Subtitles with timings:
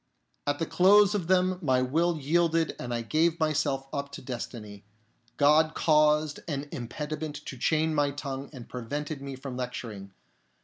[0.47, 4.83] At the close of them my will yielded and I gave myself up to destiny.
[5.37, 10.11] God caused an impediment to chain my tongue and prevented me from lecturing.